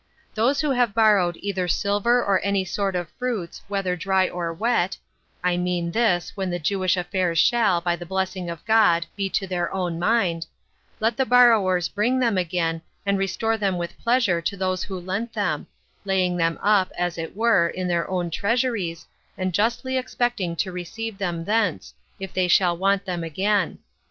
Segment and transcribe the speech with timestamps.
[0.33, 0.35] 26.
[0.35, 4.97] Those who have borrowed either silver or any sort of fruits, whether dry or wet,
[5.43, 9.45] [I mean this, when the Jewish affairs shall, by the blessing of God, be to
[9.45, 10.47] their own mind,]
[10.99, 15.33] let the borrowers bring them again, and restore them with pleasure to those who lent
[15.33, 15.67] them,
[16.03, 19.05] laying them up, as it were, in their own treasuries,
[19.37, 23.77] and justly expecting to receive them thence, if they shall want them again.